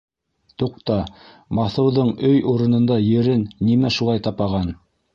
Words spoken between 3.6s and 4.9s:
нимә шулай тапаған?